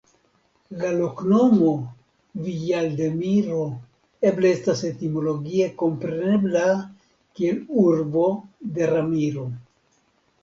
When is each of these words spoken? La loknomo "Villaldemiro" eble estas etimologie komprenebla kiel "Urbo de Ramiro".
La 0.77 0.87
loknomo 0.99 1.73
"Villaldemiro" 2.45 3.59
eble 4.29 4.53
estas 4.57 4.81
etimologie 4.89 5.67
komprenebla 5.83 6.65
kiel 7.41 7.59
"Urbo 7.83 8.25
de 8.79 8.89
Ramiro". 8.95 9.45